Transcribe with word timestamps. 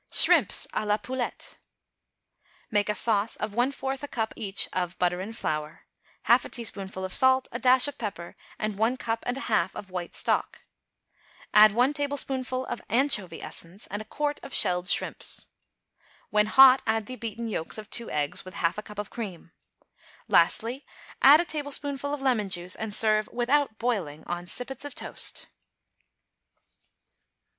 =Shrimps 0.11 0.65
à 0.73 0.83
la 0.83 0.97
Poulette.= 0.97 1.59
Make 2.71 2.89
a 2.89 2.95
sauce 2.95 3.35
of 3.35 3.53
one 3.53 3.71
fourth 3.71 4.01
a 4.01 4.07
cup, 4.07 4.33
each, 4.35 4.67
of 4.73 4.97
butter 4.97 5.21
and 5.21 5.37
flour, 5.37 5.85
half 6.23 6.43
a 6.43 6.49
teaspoonful 6.49 7.05
of 7.05 7.13
salt, 7.13 7.47
a 7.51 7.59
dash 7.59 7.87
of 7.87 7.99
pepper 7.99 8.35
and 8.57 8.79
one 8.79 8.97
cup 8.97 9.23
and 9.27 9.37
a 9.37 9.41
half 9.41 9.75
of 9.75 9.91
white 9.91 10.15
stock; 10.15 10.65
add 11.53 11.73
one 11.73 11.93
tablespoonful 11.93 12.65
of 12.65 12.81
anchovy 12.89 13.43
essence 13.43 13.85
and 13.91 14.01
a 14.01 14.05
quart 14.05 14.39
of 14.41 14.55
shelled 14.55 14.89
shrimps. 14.89 15.49
When 16.31 16.47
hot 16.47 16.81
add 16.87 17.05
the 17.05 17.15
beaten 17.15 17.47
yolks 17.47 17.77
of 17.77 17.87
two 17.91 18.09
eggs, 18.09 18.43
with 18.43 18.55
half 18.55 18.79
a 18.79 18.81
cup 18.81 18.97
of 18.97 19.11
cream. 19.11 19.51
Lastly, 20.27 20.83
add 21.21 21.39
a 21.39 21.45
tablespoonful 21.45 22.11
of 22.11 22.23
lemon 22.23 22.49
juice 22.49 22.73
and 22.75 22.91
serve, 22.91 23.29
without 23.31 23.77
boiling, 23.77 24.23
on 24.25 24.47
sippets 24.47 24.83
of 24.83 24.95
toast. 24.95 25.45